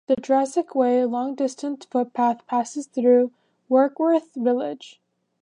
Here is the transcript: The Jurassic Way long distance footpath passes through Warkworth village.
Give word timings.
The 0.07 0.15
Jurassic 0.15 0.73
Way 0.73 1.05
long 1.05 1.35
distance 1.35 1.85
footpath 1.85 2.47
passes 2.47 2.87
through 2.87 3.31
Warkworth 3.69 4.33
village. 4.33 4.99